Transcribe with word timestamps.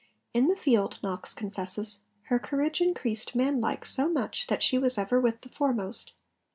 In 0.33 0.47
the 0.47 0.55
field, 0.55 0.97
Knox 1.03 1.31
confesses, 1.31 1.99
'her 2.23 2.39
courage 2.39 2.81
increased 2.81 3.35
manlike 3.35 3.85
so 3.85 4.09
much, 4.09 4.47
that 4.47 4.63
she 4.63 4.79
was 4.79 4.97
ever 4.97 5.21
with 5.21 5.41
the 5.41 5.49
foremost.' 5.49 6.13